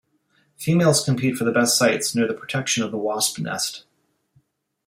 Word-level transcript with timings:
Females 0.57 1.05
compete 1.05 1.35
for 1.37 1.43
the 1.43 1.51
best 1.51 1.77
sites 1.77 2.15
near 2.15 2.27
the 2.27 2.33
protection 2.33 2.81
of 2.83 2.89
the 2.89 2.97
wasp 2.97 3.37
nest. 3.37 3.85